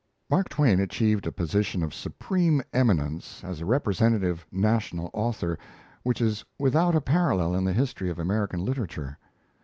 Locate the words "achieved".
0.79-1.27